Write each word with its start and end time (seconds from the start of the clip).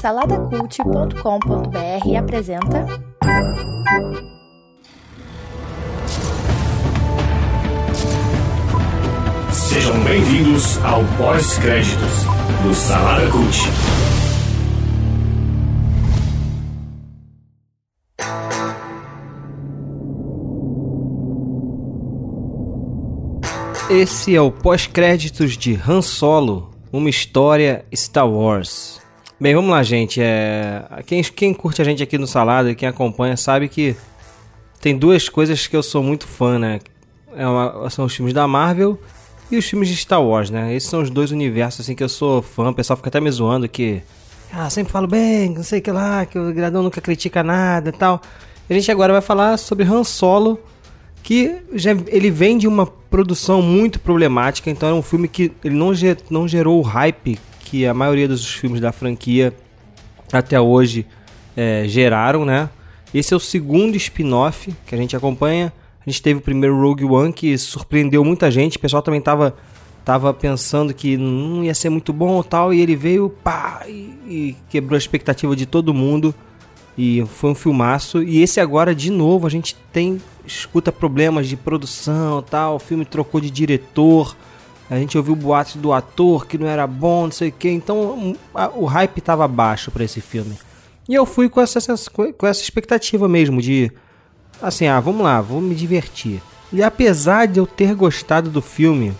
Saladacult.com.br 0.00 2.16
apresenta. 2.18 2.84
Sejam 9.52 10.02
bem-vindos 10.02 10.82
ao 10.84 11.04
pós-créditos 11.16 12.24
do 12.64 12.74
Salada 12.74 13.30
Cult. 13.30 13.56
Esse 23.88 24.34
é 24.34 24.40
o 24.40 24.50
pós-créditos 24.50 25.56
de 25.56 25.78
Han 25.86 26.02
Solo, 26.02 26.72
uma 26.92 27.08
história 27.08 27.84
Star 27.94 28.28
Wars. 28.28 29.01
Bem, 29.42 29.56
vamos 29.56 29.72
lá, 29.72 29.82
gente. 29.82 30.20
É... 30.22 30.84
Quem, 31.04 31.20
quem 31.20 31.52
curte 31.52 31.82
a 31.82 31.84
gente 31.84 32.00
aqui 32.00 32.16
no 32.16 32.28
Salada 32.28 32.70
e 32.70 32.76
quem 32.76 32.88
acompanha 32.88 33.36
sabe 33.36 33.68
que 33.68 33.96
tem 34.80 34.96
duas 34.96 35.28
coisas 35.28 35.66
que 35.66 35.76
eu 35.76 35.82
sou 35.82 36.00
muito 36.00 36.28
fã, 36.28 36.60
né? 36.60 36.78
É 37.34 37.44
uma... 37.44 37.90
São 37.90 38.04
os 38.04 38.14
filmes 38.14 38.32
da 38.32 38.46
Marvel 38.46 38.96
e 39.50 39.56
os 39.56 39.64
filmes 39.64 39.88
de 39.88 39.96
Star 39.96 40.22
Wars, 40.22 40.48
né? 40.48 40.72
Esses 40.72 40.88
são 40.88 41.02
os 41.02 41.10
dois 41.10 41.32
universos 41.32 41.80
assim 41.80 41.96
que 41.96 42.04
eu 42.04 42.08
sou 42.08 42.40
fã. 42.40 42.68
O 42.68 42.72
pessoal 42.72 42.96
fica 42.96 43.08
até 43.08 43.20
me 43.20 43.28
zoando 43.32 43.68
que 43.68 44.00
ah, 44.52 44.70
sempre 44.70 44.92
falo 44.92 45.08
bem, 45.08 45.50
não 45.50 45.64
sei 45.64 45.80
o 45.80 45.82
que 45.82 45.90
lá, 45.90 46.24
que 46.24 46.38
o 46.38 46.54
Gradão 46.54 46.84
nunca 46.84 47.00
critica 47.00 47.42
nada 47.42 47.88
e 47.88 47.92
tal. 47.92 48.22
A 48.70 48.72
gente 48.72 48.92
agora 48.92 49.12
vai 49.12 49.22
falar 49.22 49.56
sobre 49.56 49.84
Han 49.84 50.04
Solo, 50.04 50.60
que 51.20 51.56
já, 51.72 51.90
ele 52.06 52.30
vem 52.30 52.56
de 52.56 52.68
uma 52.68 52.86
produção 52.86 53.60
muito 53.60 53.98
problemática, 53.98 54.70
então 54.70 54.88
é 54.88 54.94
um 54.94 55.02
filme 55.02 55.26
que 55.26 55.50
ele 55.64 55.74
não, 55.74 55.90
não 56.30 56.46
gerou 56.46 56.78
o 56.78 56.82
hype 56.82 57.40
que 57.72 57.86
a 57.86 57.94
maioria 57.94 58.28
dos 58.28 58.46
filmes 58.46 58.82
da 58.82 58.92
franquia 58.92 59.50
até 60.30 60.60
hoje 60.60 61.06
é, 61.56 61.84
geraram, 61.88 62.44
né? 62.44 62.68
Esse 63.14 63.32
é 63.32 63.36
o 63.36 63.40
segundo 63.40 63.96
spin-off 63.96 64.74
que 64.86 64.94
a 64.94 64.98
gente 64.98 65.16
acompanha. 65.16 65.72
A 66.06 66.10
gente 66.10 66.20
teve 66.20 66.38
o 66.38 66.42
primeiro 66.42 66.78
Rogue 66.78 67.06
One 67.06 67.32
que 67.32 67.56
surpreendeu 67.56 68.22
muita 68.22 68.50
gente. 68.50 68.76
O 68.76 68.80
pessoal 68.80 69.00
também 69.00 69.22
tava, 69.22 69.56
tava 70.04 70.34
pensando 70.34 70.92
que 70.92 71.16
não 71.16 71.64
ia 71.64 71.72
ser 71.72 71.88
muito 71.88 72.12
bom 72.12 72.42
tal. 72.42 72.74
E 72.74 72.80
ele 72.82 72.94
veio, 72.94 73.30
pá, 73.30 73.86
e, 73.88 74.12
e 74.28 74.56
quebrou 74.68 74.94
a 74.94 74.98
expectativa 74.98 75.56
de 75.56 75.64
todo 75.64 75.94
mundo. 75.94 76.34
E 76.96 77.24
foi 77.24 77.52
um 77.52 77.54
filmaço. 77.54 78.22
E 78.22 78.42
esse 78.42 78.60
agora, 78.60 78.94
de 78.94 79.10
novo, 79.10 79.46
a 79.46 79.50
gente 79.50 79.74
tem. 79.90 80.20
escuta 80.46 80.92
problemas 80.92 81.48
de 81.48 81.56
produção 81.56 82.42
tal. 82.42 82.76
O 82.76 82.78
filme 82.78 83.06
trocou 83.06 83.40
de 83.40 83.50
diretor. 83.50 84.36
A 84.90 84.96
gente 84.96 85.16
ouviu 85.16 85.34
boatos 85.34 85.76
do 85.76 85.92
ator 85.92 86.46
que 86.46 86.58
não 86.58 86.66
era 86.66 86.86
bom, 86.86 87.24
não 87.24 87.32
sei 87.32 87.48
o 87.48 87.52
que. 87.52 87.68
Então 87.68 88.36
a, 88.54 88.68
o 88.68 88.84
hype 88.84 89.18
estava 89.18 89.46
baixo 89.48 89.90
para 89.90 90.04
esse 90.04 90.20
filme. 90.20 90.58
E 91.08 91.14
eu 91.14 91.26
fui 91.26 91.48
com 91.48 91.60
essa, 91.60 91.80
com 92.10 92.46
essa 92.46 92.62
expectativa 92.62 93.28
mesmo 93.28 93.60
de. 93.60 93.90
Assim, 94.60 94.86
ah, 94.86 95.00
vamos 95.00 95.22
lá, 95.22 95.40
vou 95.40 95.60
me 95.60 95.74
divertir. 95.74 96.40
E 96.72 96.82
apesar 96.82 97.46
de 97.46 97.58
eu 97.58 97.66
ter 97.66 97.94
gostado 97.94 98.48
do 98.48 98.62
filme, 98.62 99.12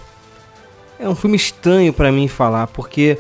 é 0.99 1.09
um 1.09 1.15
filme 1.15 1.37
estranho 1.37 1.93
para 1.93 2.13
mim 2.13 2.29
falar, 2.29 2.69
porque 2.69 3.19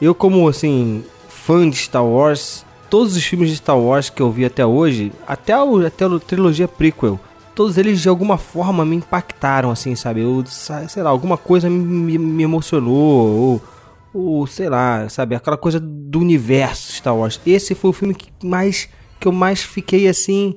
eu, 0.00 0.14
como 0.14 0.48
assim, 0.48 1.04
fã 1.28 1.68
de 1.68 1.76
Star 1.76 2.04
Wars, 2.04 2.64
todos 2.88 3.16
os 3.16 3.24
filmes 3.24 3.50
de 3.50 3.56
Star 3.56 3.78
Wars 3.78 4.08
que 4.08 4.22
eu 4.22 4.30
vi 4.30 4.44
até 4.44 4.64
hoje, 4.64 5.12
até, 5.26 5.58
o, 5.60 5.84
até 5.84 6.04
a 6.04 6.18
trilogia 6.20 6.68
prequel, 6.68 7.18
todos 7.54 7.76
eles 7.78 8.00
de 8.00 8.08
alguma 8.08 8.38
forma 8.38 8.84
me 8.84 8.96
impactaram, 8.96 9.70
assim, 9.70 9.94
sabe? 9.94 10.20
Eu, 10.20 10.44
sei 10.46 11.02
lá, 11.02 11.10
alguma 11.10 11.36
coisa 11.36 11.68
me, 11.68 12.18
me 12.18 12.42
emocionou, 12.42 12.92
ou, 12.94 13.62
ou 14.12 14.46
sei 14.46 14.68
lá, 14.68 15.08
sabe? 15.08 15.34
Aquela 15.34 15.56
coisa 15.56 15.78
do 15.80 16.20
universo 16.20 16.92
Star 16.92 17.16
Wars. 17.16 17.40
Esse 17.46 17.74
foi 17.74 17.90
o 17.90 17.92
filme 17.92 18.14
que 18.14 18.30
mais 18.44 18.88
que 19.18 19.28
eu 19.28 19.32
mais 19.32 19.62
fiquei 19.62 20.08
assim 20.08 20.56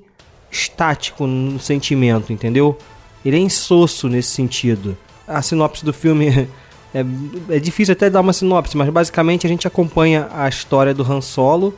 estático 0.50 1.28
no 1.28 1.60
sentimento, 1.60 2.32
entendeu? 2.32 2.78
Ele 3.26 3.36
é 3.36 3.40
insosso 3.40 4.08
nesse 4.08 4.30
sentido. 4.30 4.98
A 5.28 5.42
sinopse 5.42 5.84
do 5.84 5.92
filme 5.92 6.30
é, 6.94 7.06
é 7.50 7.60
difícil 7.60 7.92
até 7.92 8.10
dar 8.10 8.22
uma 8.22 8.32
sinopse, 8.32 8.78
mas 8.78 8.90
basicamente 8.90 9.46
a 9.46 9.50
gente 9.50 9.68
acompanha 9.68 10.30
a 10.32 10.48
história 10.48 10.94
do 10.94 11.04
Han 11.04 11.20
Solo. 11.20 11.74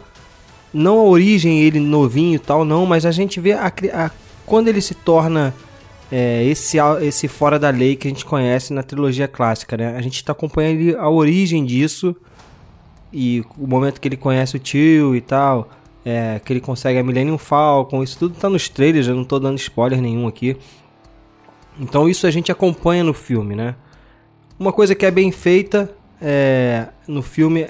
Não 0.71 0.99
a 0.99 1.03
origem, 1.03 1.61
ele 1.61 1.79
novinho 1.79 2.35
e 2.35 2.39
tal, 2.39 2.65
não, 2.65 2.85
mas 2.85 3.05
a 3.05 3.11
gente 3.11 3.39
vê 3.39 3.53
a, 3.53 3.67
a 3.93 4.11
quando 4.45 4.67
ele 4.67 4.81
se 4.81 4.93
torna 4.93 5.53
é, 6.11 6.43
esse, 6.43 6.77
esse 7.01 7.27
fora 7.27 7.57
da 7.57 7.69
lei 7.69 7.95
que 7.95 8.07
a 8.07 8.11
gente 8.11 8.25
conhece 8.25 8.73
na 8.73 8.83
trilogia 8.83 9.27
clássica, 9.27 9.75
né? 9.75 9.95
A 9.95 10.01
gente 10.01 10.15
está 10.15 10.31
acompanhando 10.31 10.97
a 10.97 11.09
origem 11.09 11.65
disso 11.65 12.15
e 13.11 13.43
o 13.57 13.67
momento 13.67 13.99
que 13.99 14.07
ele 14.07 14.17
conhece 14.17 14.55
o 14.55 14.59
tio 14.59 15.15
e 15.15 15.21
tal, 15.21 15.69
é, 16.03 16.39
que 16.43 16.53
ele 16.53 16.61
consegue 16.61 16.99
a 16.99 17.03
Millennium 17.03 17.37
Falcon, 17.37 18.03
isso 18.03 18.19
tudo 18.19 18.35
tá 18.35 18.49
nos 18.49 18.69
trailers, 18.69 19.07
eu 19.07 19.15
não 19.15 19.23
estou 19.23 19.39
dando 19.39 19.57
spoiler 19.57 20.01
nenhum 20.01 20.27
aqui. 20.27 20.57
Então 21.79 22.07
isso 22.07 22.27
a 22.27 22.31
gente 22.31 22.51
acompanha 22.51 23.03
no 23.03 23.13
filme, 23.13 23.55
né? 23.55 23.75
Uma 24.57 24.71
coisa 24.71 24.95
que 24.95 25.05
é 25.05 25.11
bem 25.11 25.31
feita 25.31 25.91
é, 26.21 26.87
no 27.07 27.21
filme, 27.21 27.67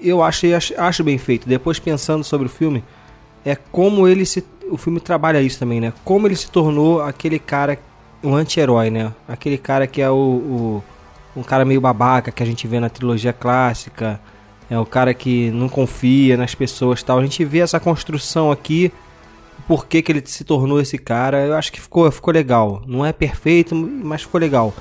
eu 0.00 0.22
achei, 0.22 0.52
acho 0.54 1.04
bem 1.04 1.16
feito. 1.16 1.48
Depois 1.48 1.78
pensando 1.78 2.24
sobre 2.24 2.46
o 2.46 2.50
filme, 2.50 2.84
é 3.44 3.54
como 3.54 4.06
ele 4.06 4.26
se 4.26 4.44
o 4.70 4.76
filme 4.76 5.00
trabalha 5.00 5.40
isso 5.42 5.58
também, 5.58 5.80
né? 5.80 5.92
Como 6.04 6.26
ele 6.26 6.36
se 6.36 6.50
tornou 6.50 7.02
aquele 7.02 7.38
cara, 7.38 7.78
um 8.22 8.34
anti-herói, 8.34 8.90
né? 8.90 9.12
Aquele 9.28 9.58
cara 9.58 9.86
que 9.86 10.00
é 10.00 10.10
o, 10.10 10.14
o, 10.14 10.84
um 11.36 11.42
cara 11.42 11.64
meio 11.64 11.80
babaca 11.80 12.30
que 12.30 12.42
a 12.42 12.46
gente 12.46 12.66
vê 12.66 12.80
na 12.80 12.88
trilogia 12.88 13.32
clássica, 13.32 14.20
é 14.70 14.78
o 14.78 14.86
cara 14.86 15.12
que 15.12 15.50
não 15.50 15.68
confia 15.68 16.36
nas 16.36 16.54
pessoas, 16.54 17.02
tal. 17.02 17.18
A 17.18 17.22
gente 17.22 17.44
vê 17.44 17.58
essa 17.58 17.80
construção 17.80 18.52
aqui, 18.52 18.92
por 19.66 19.86
que, 19.86 20.00
que 20.00 20.12
ele 20.12 20.22
se 20.24 20.44
tornou 20.44 20.80
esse 20.80 20.96
cara. 20.96 21.44
Eu 21.44 21.54
acho 21.54 21.72
que 21.72 21.80
ficou, 21.80 22.10
ficou 22.10 22.32
legal. 22.32 22.82
Não 22.86 23.04
é 23.04 23.12
perfeito, 23.12 23.74
mas 23.74 24.22
ficou 24.22 24.40
legal. 24.40 24.72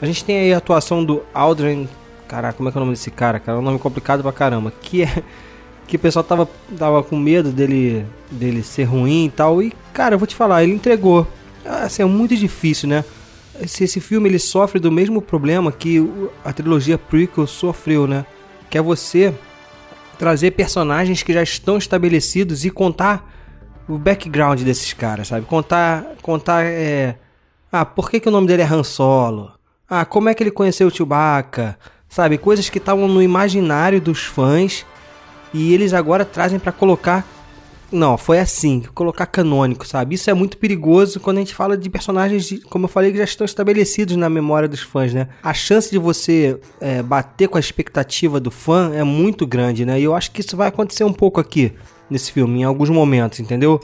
A 0.00 0.06
gente 0.06 0.24
tem 0.24 0.38
aí 0.38 0.54
a 0.54 0.58
atuação 0.58 1.04
do 1.04 1.22
Aldrin, 1.32 1.88
caraca, 2.28 2.54
como 2.54 2.68
é 2.68 2.72
que 2.72 2.78
é 2.78 2.80
o 2.80 2.84
nome 2.84 2.94
desse 2.94 3.10
cara? 3.10 3.38
Cara, 3.38 3.58
é 3.58 3.60
um 3.60 3.64
nome 3.64 3.78
complicado 3.78 4.22
pra 4.22 4.32
caramba. 4.32 4.72
Que 4.82 5.02
é 5.02 5.22
que 5.92 5.96
o 5.96 6.00
pessoal 6.00 6.24
tava, 6.24 6.48
tava 6.78 7.02
com 7.02 7.18
medo 7.18 7.52
dele, 7.52 8.06
dele 8.30 8.62
ser 8.62 8.84
ruim 8.84 9.26
e 9.26 9.30
tal. 9.30 9.62
E, 9.62 9.74
cara, 9.92 10.14
eu 10.14 10.18
vou 10.18 10.26
te 10.26 10.34
falar, 10.34 10.62
ele 10.62 10.72
entregou. 10.72 11.26
Assim, 11.66 12.00
é 12.00 12.06
muito 12.06 12.34
difícil, 12.34 12.88
né? 12.88 13.04
Esse, 13.60 13.84
esse 13.84 14.00
filme 14.00 14.26
ele 14.26 14.38
sofre 14.38 14.80
do 14.80 14.90
mesmo 14.90 15.20
problema 15.20 15.70
que 15.70 15.98
a 16.42 16.50
trilogia 16.50 16.96
prequel 16.96 17.46
sofreu, 17.46 18.06
né? 18.06 18.24
Que 18.70 18.78
é 18.78 18.80
você 18.80 19.34
trazer 20.18 20.52
personagens 20.52 21.22
que 21.22 21.30
já 21.30 21.42
estão 21.42 21.76
estabelecidos 21.76 22.64
e 22.64 22.70
contar 22.70 23.30
o 23.86 23.98
background 23.98 24.62
desses 24.62 24.94
caras, 24.94 25.28
sabe? 25.28 25.44
Contar, 25.44 26.06
contar, 26.22 26.64
é... 26.64 27.18
Ah, 27.70 27.84
por 27.84 28.10
que, 28.10 28.18
que 28.18 28.28
o 28.28 28.32
nome 28.32 28.46
dele 28.46 28.62
é 28.62 28.66
Han 28.66 28.82
Solo? 28.82 29.52
Ah, 29.86 30.06
como 30.06 30.30
é 30.30 30.34
que 30.34 30.42
ele 30.42 30.50
conheceu 30.50 30.88
o 30.88 30.90
Chewbacca? 30.90 31.78
Sabe? 32.08 32.38
Coisas 32.38 32.70
que 32.70 32.78
estavam 32.78 33.06
no 33.08 33.20
imaginário 33.20 34.00
dos 34.00 34.24
fãs 34.24 34.86
e 35.52 35.72
eles 35.72 35.92
agora 35.92 36.24
trazem 36.24 36.58
para 36.58 36.72
colocar. 36.72 37.26
Não, 37.90 38.16
foi 38.16 38.38
assim, 38.38 38.82
colocar 38.94 39.26
canônico, 39.26 39.86
sabe? 39.86 40.14
Isso 40.14 40.30
é 40.30 40.34
muito 40.34 40.56
perigoso 40.56 41.20
quando 41.20 41.36
a 41.36 41.40
gente 41.40 41.54
fala 41.54 41.76
de 41.76 41.90
personagens, 41.90 42.46
de, 42.46 42.58
como 42.60 42.86
eu 42.86 42.88
falei, 42.88 43.12
que 43.12 43.18
já 43.18 43.24
estão 43.24 43.44
estabelecidos 43.44 44.16
na 44.16 44.30
memória 44.30 44.66
dos 44.66 44.80
fãs, 44.80 45.12
né? 45.12 45.28
A 45.42 45.52
chance 45.52 45.90
de 45.90 45.98
você 45.98 46.58
é, 46.80 47.02
bater 47.02 47.48
com 47.48 47.58
a 47.58 47.60
expectativa 47.60 48.40
do 48.40 48.50
fã 48.50 48.92
é 48.94 49.04
muito 49.04 49.46
grande, 49.46 49.84
né? 49.84 50.00
E 50.00 50.04
eu 50.04 50.14
acho 50.14 50.30
que 50.30 50.40
isso 50.40 50.56
vai 50.56 50.68
acontecer 50.68 51.04
um 51.04 51.12
pouco 51.12 51.38
aqui 51.38 51.74
nesse 52.08 52.32
filme, 52.32 52.60
em 52.60 52.64
alguns 52.64 52.88
momentos, 52.88 53.40
entendeu? 53.40 53.78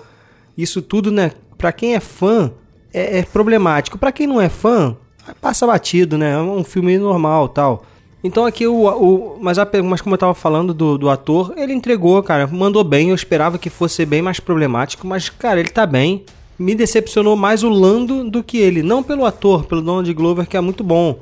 Isso 0.57 0.81
tudo, 0.81 1.13
né? 1.13 1.33
Pra 1.59 1.71
quem 1.71 1.95
é 1.95 2.01
fã, 2.01 2.51
é, 2.93 3.19
é 3.19 3.23
problemático. 3.23 3.99
Para 3.99 4.11
quem 4.11 4.27
não 4.27 4.41
é 4.41 4.49
fã, 4.49 4.97
passa 5.41 5.67
batido, 5.67 6.17
né? 6.17 6.33
É 6.33 6.39
um 6.39 6.65
filme 6.65 6.97
normal 6.99 7.49
tal. 7.49 7.85
Então 8.23 8.45
aqui 8.45 8.67
o. 8.67 8.87
o 8.87 9.39
mas, 9.41 9.59
a, 9.59 9.69
mas 9.85 10.01
como 10.01 10.15
eu 10.15 10.19
tava 10.19 10.35
falando 10.35 10.75
do, 10.75 10.99
do 10.99 11.09
ator, 11.09 11.55
ele 11.57 11.73
entregou, 11.73 12.23
cara, 12.23 12.47
mandou 12.47 12.83
bem. 12.83 13.11
Eu 13.11 13.15
esperava 13.15 13.59
que 13.59 13.71
fosse 13.71 14.05
bem 14.05 14.23
mais 14.23 14.41
problemático, 14.41 15.07
mas, 15.07 15.29
cara, 15.29 15.61
ele 15.61 15.69
tá 15.69 15.87
bem. 15.87 16.25
Me 16.59 16.75
decepcionou 16.75 17.37
mais 17.37 17.63
o 17.63 17.69
Lando 17.69 18.29
do 18.29 18.43
que 18.43 18.59
ele. 18.59 18.83
Não 18.83 19.03
pelo 19.03 19.25
ator, 19.25 19.65
pelo 19.67 19.81
Donald 19.81 20.13
Glover, 20.13 20.47
que 20.47 20.57
é 20.57 20.61
muito 20.61 20.83
bom. 20.83 21.21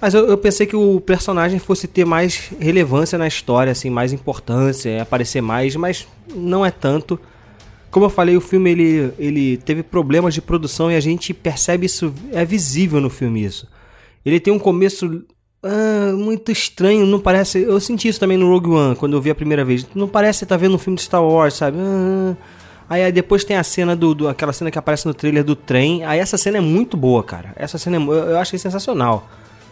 Mas 0.00 0.14
eu, 0.14 0.26
eu, 0.28 0.38
pensei 0.38 0.66
que 0.66 0.76
o 0.76 1.00
personagem 1.00 1.58
fosse 1.58 1.88
ter 1.88 2.04
mais 2.04 2.52
relevância 2.60 3.18
na 3.18 3.26
história, 3.26 3.72
assim, 3.72 3.90
mais 3.90 4.12
importância, 4.12 5.02
aparecer 5.02 5.40
mais, 5.40 5.74
mas 5.74 6.06
não 6.32 6.64
é 6.64 6.70
tanto. 6.70 7.18
Como 7.90 8.06
eu 8.06 8.10
falei, 8.10 8.36
o 8.36 8.40
filme 8.40 8.70
ele, 8.70 9.12
ele 9.18 9.56
teve 9.56 9.82
problemas 9.82 10.34
de 10.34 10.42
produção 10.42 10.92
e 10.92 10.96
a 10.96 11.00
gente 11.00 11.32
percebe 11.32 11.86
isso, 11.86 12.12
é 12.30 12.44
visível 12.44 13.00
no 13.00 13.08
filme 13.08 13.42
isso. 13.42 13.66
Ele 14.24 14.38
tem 14.38 14.52
um 14.52 14.58
começo 14.58 15.24
ah, 15.66 16.12
muito 16.16 16.50
estranho, 16.50 17.04
não 17.06 17.20
parece. 17.20 17.62
Eu 17.62 17.80
senti 17.80 18.08
isso 18.08 18.20
também 18.20 18.36
no 18.36 18.48
Rogue 18.48 18.70
One, 18.70 18.96
quando 18.96 19.14
eu 19.14 19.20
vi 19.20 19.30
a 19.30 19.34
primeira 19.34 19.64
vez. 19.64 19.86
Não 19.94 20.08
parece 20.08 20.44
estar 20.44 20.54
tá 20.54 20.60
vendo 20.60 20.74
um 20.74 20.78
filme 20.78 20.96
de 20.96 21.02
Star 21.02 21.22
Wars, 21.22 21.54
sabe? 21.54 21.78
Ah, 21.80 22.34
aí, 22.88 23.04
aí, 23.04 23.12
depois 23.12 23.44
tem 23.44 23.56
a 23.56 23.62
cena 23.62 23.96
do, 23.96 24.14
do, 24.14 24.28
aquela 24.28 24.52
cena 24.52 24.70
que 24.70 24.78
aparece 24.78 25.06
no 25.06 25.14
trailer 25.14 25.44
do 25.44 25.56
trem. 25.56 26.04
Aí 26.04 26.18
essa 26.18 26.38
cena 26.38 26.58
é 26.58 26.60
muito 26.60 26.96
boa, 26.96 27.22
cara. 27.22 27.52
Essa 27.56 27.78
cena 27.78 27.96
é, 27.96 28.00
eu, 28.00 28.12
eu 28.12 28.38
achei 28.38 28.58
sensacional. 28.58 29.28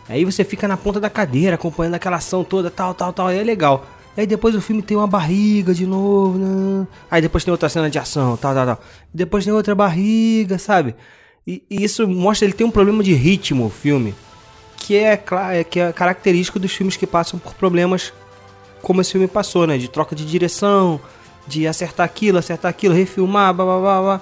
Aí 0.08 0.24
você 0.24 0.44
fica 0.44 0.68
na 0.68 0.76
ponta 0.76 1.00
da 1.00 1.08
cadeira 1.08 1.54
acompanhando 1.54 1.94
aquela 1.94 2.16
ação 2.16 2.44
toda, 2.44 2.70
tal, 2.70 2.94
tal, 2.94 3.12
tal. 3.12 3.28
Aí 3.28 3.38
é 3.38 3.44
legal. 3.44 3.86
Aí 4.16 4.26
depois 4.26 4.54
o 4.54 4.60
filme 4.60 4.80
tem 4.80 4.96
uma 4.96 5.06
barriga 5.06 5.74
de 5.74 5.86
novo, 5.86 6.38
né? 6.38 6.86
Aí 7.10 7.20
depois 7.20 7.42
tem 7.42 7.50
outra 7.50 7.68
cena 7.68 7.90
de 7.90 7.98
ação, 7.98 8.36
tal, 8.36 8.54
tal, 8.54 8.66
tal. 8.66 8.80
Depois 9.12 9.44
tem 9.44 9.52
outra 9.52 9.74
barriga, 9.74 10.58
sabe? 10.58 10.94
E, 11.46 11.62
e 11.68 11.84
isso 11.84 12.06
mostra 12.06 12.46
ele 12.46 12.54
tem 12.54 12.66
um 12.66 12.70
problema 12.70 13.02
de 13.02 13.12
ritmo, 13.12 13.66
o 13.66 13.70
filme, 13.70 14.14
que 14.84 14.98
é, 14.98 15.18
é, 15.50 15.64
que 15.64 15.80
é 15.80 15.90
característico 15.94 16.58
dos 16.58 16.70
filmes 16.70 16.94
que 16.94 17.06
passam 17.06 17.38
por 17.38 17.54
problemas 17.54 18.12
como 18.82 19.00
esse 19.00 19.12
filme 19.12 19.26
passou, 19.26 19.66
né? 19.66 19.78
De 19.78 19.88
troca 19.88 20.14
de 20.14 20.26
direção, 20.26 21.00
de 21.46 21.66
acertar 21.66 22.04
aquilo, 22.04 22.36
acertar 22.36 22.68
aquilo, 22.68 22.92
refilmar, 22.92 23.54
blá 23.54 23.64
blá 23.64 23.80
blá 23.80 24.02
blá. 24.02 24.20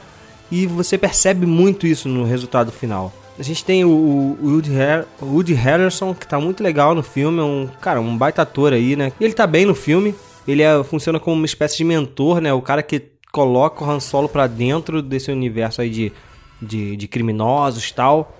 E 0.52 0.68
você 0.68 0.96
percebe 0.96 1.46
muito 1.46 1.84
isso 1.84 2.08
no 2.08 2.22
resultado 2.22 2.70
final. 2.70 3.12
A 3.36 3.42
gente 3.42 3.64
tem 3.64 3.84
o, 3.84 3.88
o 3.88 4.38
Woody, 4.40 4.80
Har 4.80 5.04
Woody 5.20 5.52
Harrelson, 5.52 6.14
que 6.14 6.28
tá 6.28 6.38
muito 6.38 6.62
legal 6.62 6.94
no 6.94 7.02
filme, 7.02 7.40
é 7.40 7.42
um, 7.42 7.68
cara, 7.80 8.00
um 8.00 8.16
baita 8.16 8.42
ator 8.42 8.72
aí, 8.72 8.94
né? 8.94 9.10
Ele 9.20 9.32
tá 9.32 9.48
bem 9.48 9.66
no 9.66 9.74
filme, 9.74 10.14
ele 10.46 10.62
é, 10.62 10.84
funciona 10.84 11.18
como 11.18 11.34
uma 11.34 11.46
espécie 11.46 11.78
de 11.78 11.82
mentor, 11.84 12.40
né? 12.40 12.52
O 12.52 12.62
cara 12.62 12.84
que 12.84 13.02
coloca 13.32 13.84
o 13.84 13.90
Han 13.90 13.98
Solo 13.98 14.28
pra 14.28 14.46
dentro 14.46 15.02
desse 15.02 15.32
universo 15.32 15.80
aí 15.80 15.90
de, 15.90 16.12
de, 16.60 16.96
de 16.96 17.08
criminosos 17.08 17.88
e 17.88 17.94
tal. 17.94 18.38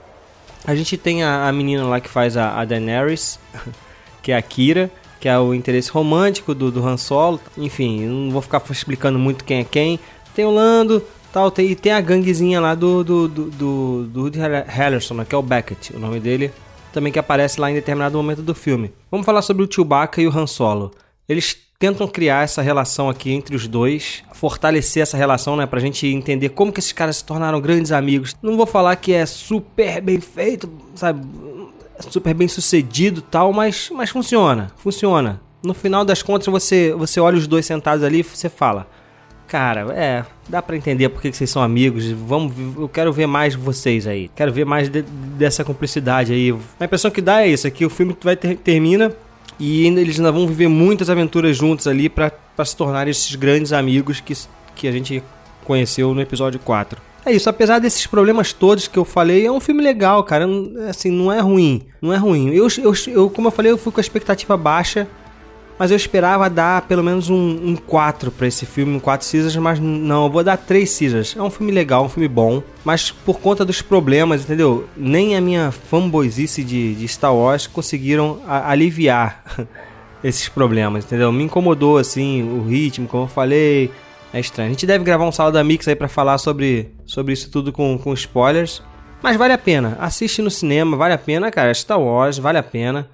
A 0.64 0.74
gente 0.74 0.96
tem 0.96 1.22
a, 1.22 1.48
a, 1.48 1.52
menina 1.52 1.84
lá 1.84 2.00
que 2.00 2.08
faz 2.08 2.36
a, 2.36 2.60
a 2.60 2.64
Daenerys, 2.64 3.38
que 4.22 4.32
é 4.32 4.36
a 4.36 4.42
Kira, 4.42 4.90
que 5.20 5.28
é 5.28 5.38
o 5.38 5.54
interesse 5.54 5.90
romântico 5.90 6.54
do, 6.54 6.70
do 6.70 6.86
Han 6.86 6.96
Solo. 6.96 7.40
Enfim, 7.56 8.06
não 8.06 8.30
vou 8.30 8.42
ficar 8.42 8.62
explicando 8.70 9.18
muito 9.18 9.44
quem 9.44 9.60
é 9.60 9.64
quem. 9.64 9.98
Tem 10.34 10.44
o 10.44 10.50
Lando, 10.50 11.04
Tal, 11.32 11.50
tem, 11.50 11.70
e 11.70 11.74
tem 11.74 11.92
a 11.92 12.00
ganguezinha 12.00 12.60
lá 12.60 12.74
do, 12.74 13.02
do, 13.02 13.26
do, 13.26 13.50
do, 13.50 14.04
do 14.04 14.20
Woody 14.20 14.38
né, 14.38 14.66
que 15.26 15.34
é 15.34 15.38
o 15.38 15.42
Beckett, 15.42 15.96
o 15.96 15.98
nome 15.98 16.20
dele, 16.20 16.52
também 16.92 17.10
que 17.10 17.18
aparece 17.18 17.58
lá 17.58 17.70
em 17.70 17.74
determinado 17.74 18.18
momento 18.18 18.42
do 18.42 18.54
filme. 18.54 18.92
Vamos 19.10 19.24
falar 19.24 19.40
sobre 19.40 19.64
o 19.64 19.72
Chewbacca 19.72 20.20
e 20.20 20.26
o 20.26 20.38
Han 20.38 20.46
Solo. 20.46 20.92
Eles 21.26 21.56
tentam 21.82 22.06
criar 22.06 22.44
essa 22.44 22.62
relação 22.62 23.10
aqui 23.10 23.32
entre 23.32 23.56
os 23.56 23.66
dois, 23.66 24.22
fortalecer 24.32 25.02
essa 25.02 25.16
relação, 25.16 25.56
né, 25.56 25.66
pra 25.66 25.80
gente 25.80 26.06
entender 26.06 26.50
como 26.50 26.72
que 26.72 26.78
esses 26.78 26.92
caras 26.92 27.16
se 27.16 27.24
tornaram 27.24 27.60
grandes 27.60 27.90
amigos. 27.90 28.36
Não 28.40 28.56
vou 28.56 28.66
falar 28.66 28.94
que 28.94 29.12
é 29.12 29.26
super 29.26 30.00
bem 30.00 30.20
feito, 30.20 30.70
sabe, 30.94 31.26
super 32.08 32.34
bem 32.34 32.46
sucedido 32.46 33.20
tal, 33.20 33.52
mas, 33.52 33.90
mas 33.92 34.10
funciona, 34.10 34.70
funciona. 34.76 35.40
No 35.60 35.74
final 35.74 36.04
das 36.04 36.22
contas, 36.22 36.46
você, 36.46 36.94
você 36.96 37.18
olha 37.18 37.36
os 37.36 37.48
dois 37.48 37.66
sentados 37.66 38.04
ali 38.04 38.20
e 38.20 38.22
você 38.22 38.48
fala 38.48 38.86
Cara, 39.52 39.92
é, 39.92 40.24
dá 40.48 40.62
para 40.62 40.74
entender 40.74 41.10
por 41.10 41.20
que 41.20 41.30
vocês 41.30 41.50
são 41.50 41.62
amigos. 41.62 42.10
Vamos, 42.10 42.54
eu 42.78 42.88
quero 42.88 43.12
ver 43.12 43.26
mais 43.26 43.54
vocês 43.54 44.06
aí. 44.06 44.30
Quero 44.34 44.50
ver 44.50 44.64
mais 44.64 44.88
de, 44.88 45.02
dessa 45.02 45.62
cumplicidade 45.62 46.32
aí. 46.32 46.54
A 46.80 46.86
impressão 46.86 47.10
que 47.10 47.20
dá 47.20 47.42
é 47.42 47.48
isso, 47.48 47.66
é 47.66 47.70
que 47.70 47.84
o 47.84 47.90
filme 47.90 48.16
vai 48.22 48.34
ter, 48.34 48.56
termina 48.56 49.12
e 49.58 49.86
ainda, 49.86 50.00
eles 50.00 50.18
ainda 50.18 50.32
vão 50.32 50.46
viver 50.46 50.68
muitas 50.68 51.08
aventuras 51.10 51.56
juntos 51.56 51.86
ali 51.86 52.08
para 52.08 52.32
se 52.64 52.76
tornarem 52.76 53.10
esses 53.10 53.34
grandes 53.34 53.72
amigos 53.72 54.20
que, 54.20 54.34
que 54.74 54.88
a 54.88 54.92
gente 54.92 55.22
conheceu 55.64 56.12
no 56.14 56.20
episódio 56.20 56.58
4. 56.60 57.00
É 57.24 57.32
isso, 57.32 57.48
apesar 57.48 57.78
desses 57.78 58.06
problemas 58.06 58.52
todos 58.52 58.88
que 58.88 58.98
eu 58.98 59.04
falei, 59.04 59.46
é 59.46 59.52
um 59.52 59.60
filme 59.60 59.82
legal, 59.82 60.24
cara. 60.24 60.46
Assim, 60.88 61.10
não 61.10 61.32
é 61.32 61.40
ruim. 61.40 61.82
Não 62.00 62.12
é 62.12 62.16
ruim. 62.16 62.50
Eu, 62.52 62.66
eu, 62.78 62.92
eu 63.06 63.30
como 63.30 63.46
eu 63.46 63.52
falei, 63.52 63.70
eu 63.70 63.78
fui 63.78 63.92
com 63.92 64.00
a 64.00 64.02
expectativa 64.02 64.56
baixa 64.56 65.06
mas 65.82 65.90
eu 65.90 65.96
esperava 65.96 66.48
dar 66.48 66.82
pelo 66.82 67.02
menos 67.02 67.28
um, 67.28 67.34
um 67.34 67.74
4 67.74 68.30
para 68.30 68.46
esse 68.46 68.64
filme, 68.64 68.94
um 68.94 69.00
4 69.00 69.28
Caesars, 69.28 69.56
mas 69.56 69.80
não, 69.80 70.26
eu 70.26 70.30
vou 70.30 70.44
dar 70.44 70.56
3 70.56 70.96
Caesars. 70.96 71.34
É 71.36 71.42
um 71.42 71.50
filme 71.50 71.72
legal, 71.72 72.04
um 72.04 72.08
filme 72.08 72.28
bom, 72.28 72.62
mas 72.84 73.10
por 73.10 73.40
conta 73.40 73.64
dos 73.64 73.82
problemas, 73.82 74.42
entendeu? 74.42 74.88
Nem 74.96 75.36
a 75.36 75.40
minha 75.40 75.72
fanboyzice 75.72 76.62
de, 76.62 76.94
de 76.94 77.08
Star 77.08 77.34
Wars 77.34 77.66
conseguiram 77.66 78.38
a, 78.46 78.70
aliviar 78.70 79.42
esses 80.22 80.48
problemas, 80.48 81.04
entendeu? 81.04 81.32
Me 81.32 81.42
incomodou, 81.42 81.98
assim, 81.98 82.44
o 82.44 82.64
ritmo, 82.64 83.08
como 83.08 83.24
eu 83.24 83.28
falei, 83.28 83.90
é 84.32 84.38
estranho. 84.38 84.68
A 84.68 84.72
gente 84.72 84.86
deve 84.86 85.02
gravar 85.02 85.24
um 85.24 85.32
Sala 85.32 85.50
da 85.50 85.64
Mix 85.64 85.88
aí 85.88 85.96
para 85.96 86.06
falar 86.06 86.38
sobre, 86.38 86.92
sobre 87.04 87.32
isso 87.32 87.50
tudo 87.50 87.72
com, 87.72 87.98
com 87.98 88.14
spoilers, 88.14 88.80
mas 89.20 89.36
vale 89.36 89.52
a 89.52 89.58
pena. 89.58 89.96
Assiste 89.98 90.42
no 90.42 90.50
cinema, 90.50 90.96
vale 90.96 91.14
a 91.14 91.18
pena, 91.18 91.50
cara. 91.50 91.74
Star 91.74 92.00
Wars, 92.00 92.38
vale 92.38 92.58
a 92.58 92.62
pena. 92.62 93.10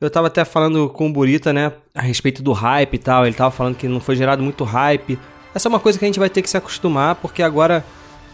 Eu 0.00 0.08
tava 0.08 0.28
até 0.28 0.44
falando 0.44 0.88
com 0.88 1.08
o 1.08 1.12
Burita, 1.12 1.52
né, 1.52 1.72
a 1.92 2.02
respeito 2.02 2.40
do 2.40 2.52
hype 2.52 2.94
e 2.94 2.98
tal. 2.98 3.26
Ele 3.26 3.34
tava 3.34 3.50
falando 3.50 3.74
que 3.74 3.88
não 3.88 3.98
foi 3.98 4.14
gerado 4.14 4.42
muito 4.42 4.62
hype. 4.62 5.18
Essa 5.52 5.68
é 5.68 5.70
uma 5.70 5.80
coisa 5.80 5.98
que 5.98 6.04
a 6.04 6.08
gente 6.08 6.20
vai 6.20 6.30
ter 6.30 6.40
que 6.40 6.48
se 6.48 6.56
acostumar, 6.56 7.16
porque 7.16 7.42
agora 7.42 7.84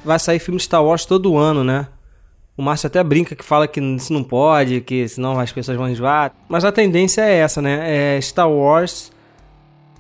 vai 0.05 0.19
sair 0.19 0.39
filme 0.39 0.61
Star 0.61 0.85
Wars 0.85 1.07
todo 1.07 1.39
ano, 1.39 1.65
né? 1.65 1.87
O 2.55 2.63
Márcio 2.63 2.87
até 2.87 3.03
brinca 3.03 3.35
que 3.35 3.45
fala 3.45 3.67
que 3.67 3.81
isso 3.81 4.13
não 4.13 4.23
pode, 4.23 4.83
que 4.83 5.09
senão 5.09 5.41
as 5.41 5.51
pessoas 5.51 5.79
vão 5.79 5.89
enjoar. 5.89 6.33
Mas 6.49 6.65
a 6.65 6.71
tendência 6.71 7.23
é 7.23 7.37
essa, 7.37 7.63
né? 7.63 8.17
É 8.17 8.21
Star 8.21 8.51
Wars 8.51 9.11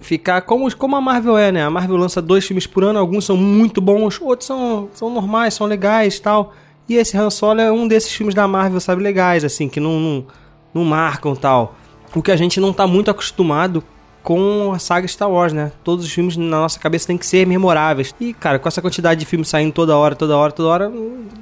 ficar 0.02 0.42
como, 0.42 0.72
como 0.76 0.96
a 0.96 1.00
Marvel 1.00 1.38
é, 1.38 1.50
né? 1.50 1.64
A 1.64 1.70
Marvel 1.70 1.96
lança 1.96 2.20
dois 2.20 2.44
filmes 2.44 2.66
por 2.66 2.84
ano, 2.84 2.98
alguns 2.98 3.24
são 3.24 3.38
muito 3.38 3.80
bons, 3.80 4.20
outros 4.20 4.46
são, 4.46 4.90
são 4.92 5.08
normais, 5.08 5.54
são 5.54 5.66
legais 5.66 6.20
tal. 6.20 6.52
E 6.86 6.96
esse 6.96 7.16
Han 7.16 7.30
Solo 7.30 7.60
é 7.60 7.72
um 7.72 7.88
desses 7.88 8.12
filmes 8.12 8.34
da 8.34 8.46
Marvel, 8.46 8.78
sabe, 8.80 9.02
legais, 9.02 9.42
assim, 9.44 9.66
que 9.66 9.80
não, 9.80 9.98
não 9.98 10.26
não 10.74 10.84
marcam 10.84 11.34
tal. 11.34 11.76
O 12.14 12.22
que 12.22 12.30
a 12.30 12.36
gente 12.36 12.60
não 12.60 12.72
tá 12.72 12.86
muito 12.86 13.10
acostumado 13.10 13.82
com 14.22 14.72
a 14.72 14.78
saga 14.78 15.06
Star 15.06 15.30
Wars, 15.30 15.52
né? 15.52 15.70
Todos 15.84 16.04
os 16.04 16.12
filmes 16.12 16.36
na 16.36 16.60
nossa 16.60 16.80
cabeça 16.80 17.06
tem 17.06 17.18
que 17.18 17.26
ser 17.26 17.46
memoráveis. 17.46 18.14
E, 18.20 18.32
cara, 18.32 18.58
com 18.58 18.66
essa 18.66 18.80
quantidade 18.80 19.20
de 19.20 19.26
filmes 19.26 19.48
saindo 19.48 19.72
toda 19.72 19.96
hora, 19.96 20.14
toda 20.14 20.36
hora, 20.36 20.50
toda 20.50 20.68
hora, 20.68 20.92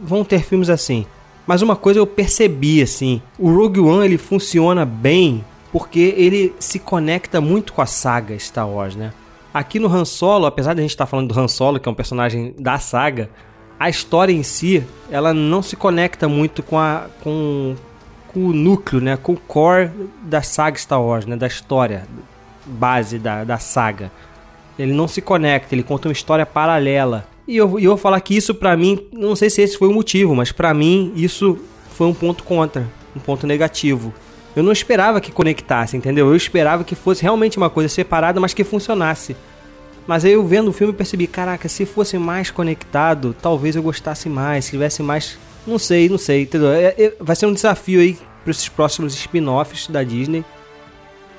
vão 0.02 0.24
ter 0.24 0.42
filmes 0.42 0.68
assim. 0.68 1.06
Mas 1.46 1.62
uma 1.62 1.76
coisa 1.76 2.00
eu 2.00 2.06
percebi, 2.06 2.82
assim, 2.82 3.22
o 3.38 3.52
Rogue 3.54 3.80
One 3.80 4.04
ele 4.04 4.18
funciona 4.18 4.84
bem 4.84 5.44
porque 5.72 6.14
ele 6.16 6.54
se 6.58 6.78
conecta 6.78 7.40
muito 7.40 7.72
com 7.72 7.80
a 7.80 7.86
saga 7.86 8.38
Star 8.38 8.68
Wars, 8.68 8.94
né? 8.94 9.12
Aqui 9.54 9.78
no 9.78 9.88
Han 9.88 10.04
Solo, 10.04 10.46
apesar 10.46 10.74
de 10.74 10.80
a 10.80 10.82
gente 10.82 10.90
estar 10.90 11.06
tá 11.06 11.10
falando 11.10 11.32
do 11.32 11.38
Han 11.38 11.48
Solo, 11.48 11.80
que 11.80 11.88
é 11.88 11.92
um 11.92 11.94
personagem 11.94 12.54
da 12.58 12.78
saga, 12.78 13.30
a 13.78 13.88
história 13.88 14.32
em 14.32 14.42
si, 14.42 14.84
ela 15.10 15.32
não 15.34 15.62
se 15.62 15.76
conecta 15.76 16.28
muito 16.28 16.62
com 16.62 16.78
a, 16.78 17.06
com, 17.22 17.74
com 18.32 18.46
o 18.46 18.52
núcleo, 18.52 19.00
né, 19.00 19.16
com 19.16 19.32
o 19.32 19.36
core 19.36 19.90
da 20.22 20.42
saga 20.42 20.78
Star 20.78 21.02
Wars, 21.02 21.26
né, 21.26 21.36
da 21.36 21.46
história 21.46 22.06
base 22.64 23.18
da, 23.18 23.44
da 23.44 23.58
saga. 23.58 24.10
Ele 24.78 24.92
não 24.92 25.06
se 25.06 25.20
conecta, 25.20 25.74
ele 25.74 25.82
conta 25.82 26.08
uma 26.08 26.12
história 26.12 26.46
paralela. 26.46 27.26
E 27.46 27.56
eu, 27.56 27.78
eu 27.78 27.90
vou 27.90 27.96
falar 27.96 28.20
que 28.20 28.36
isso 28.36 28.54
para 28.54 28.76
mim, 28.76 29.06
não 29.12 29.36
sei 29.36 29.50
se 29.50 29.60
esse 29.60 29.76
foi 29.76 29.88
o 29.88 29.92
motivo, 29.92 30.34
mas 30.34 30.52
para 30.52 30.72
mim 30.72 31.12
isso 31.14 31.58
foi 31.90 32.06
um 32.06 32.14
ponto 32.14 32.44
contra, 32.44 32.86
um 33.14 33.20
ponto 33.20 33.46
negativo. 33.46 34.12
Eu 34.54 34.62
não 34.62 34.72
esperava 34.72 35.20
que 35.20 35.32
conectasse, 35.32 35.96
entendeu? 35.96 36.28
Eu 36.28 36.36
esperava 36.36 36.84
que 36.84 36.94
fosse 36.94 37.22
realmente 37.22 37.56
uma 37.56 37.70
coisa 37.70 37.88
separada, 37.88 38.38
mas 38.38 38.54
que 38.54 38.64
funcionasse. 38.64 39.34
Mas 40.06 40.24
aí 40.24 40.32
eu 40.32 40.44
vendo 40.44 40.68
o 40.68 40.72
filme 40.72 40.92
percebi, 40.92 41.26
caraca, 41.26 41.68
se 41.68 41.86
fosse 41.86 42.18
mais 42.18 42.50
conectado, 42.50 43.34
talvez 43.40 43.76
eu 43.76 43.82
gostasse 43.82 44.28
mais, 44.28 44.64
se 44.64 44.72
tivesse 44.72 45.02
mais 45.02 45.38
não 45.66 45.78
sei, 45.78 46.08
não 46.08 46.18
sei, 46.18 46.42
entendeu? 46.42 46.72
É, 46.72 46.94
é, 46.98 47.14
vai 47.20 47.36
ser 47.36 47.46
um 47.46 47.52
desafio 47.52 48.00
aí 48.00 48.18
para 48.42 48.50
esses 48.50 48.68
próximos 48.68 49.14
spin-offs 49.14 49.88
da 49.88 50.02
Disney. 50.02 50.44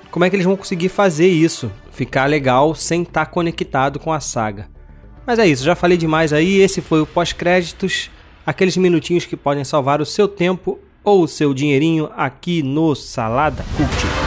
Como 0.09 0.23
é 0.23 0.29
que 0.29 0.35
eles 0.35 0.45
vão 0.45 0.55
conseguir 0.55 0.89
fazer 0.89 1.27
isso? 1.27 1.71
Ficar 1.91 2.25
legal 2.25 2.75
sem 2.75 3.01
estar 3.01 3.25
tá 3.25 3.31
conectado 3.31 3.99
com 3.99 4.13
a 4.13 4.19
saga. 4.19 4.67
Mas 5.25 5.39
é 5.39 5.47
isso, 5.47 5.63
já 5.63 5.75
falei 5.75 5.97
demais 5.97 6.33
aí. 6.33 6.59
Esse 6.59 6.81
foi 6.81 7.01
o 7.01 7.07
pós-créditos. 7.07 8.09
Aqueles 8.45 8.75
minutinhos 8.75 9.25
que 9.25 9.37
podem 9.37 9.63
salvar 9.63 10.01
o 10.01 10.05
seu 10.05 10.27
tempo 10.27 10.79
ou 11.03 11.23
o 11.23 11.27
seu 11.27 11.53
dinheirinho 11.53 12.09
aqui 12.15 12.61
no 12.61 12.93
Salada 12.95 13.65
Cult. 13.77 14.22